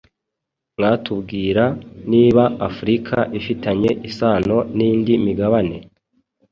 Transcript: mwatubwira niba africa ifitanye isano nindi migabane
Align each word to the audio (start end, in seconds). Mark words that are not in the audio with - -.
mwatubwira 0.77 1.63
niba 2.11 2.43
africa 2.69 3.17
ifitanye 3.39 3.91
isano 4.09 4.57
nindi 4.75 5.11
migabane 5.25 5.77